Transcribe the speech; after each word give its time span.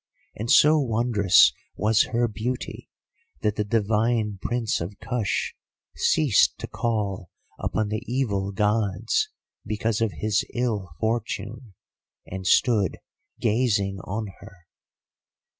And 0.35 0.49
so 0.49 0.79
wondrous 0.79 1.53
was 1.75 2.05
her 2.07 2.27
beauty 2.27 2.89
that 3.41 3.55
the 3.55 3.63
divine 3.63 4.39
Prince 4.41 4.81
of 4.81 4.95
Kush 4.99 5.53
ceased 5.95 6.57
to 6.57 6.65
call 6.65 7.29
upon 7.59 7.89
the 7.89 8.01
evil 8.11 8.51
Gods 8.51 9.29
because 9.63 10.01
of 10.01 10.13
his 10.13 10.43
ill 10.55 10.89
fortune, 10.99 11.75
and 12.25 12.47
stood 12.47 12.97
gazing 13.39 13.99
on 14.03 14.25
her. 14.39 14.65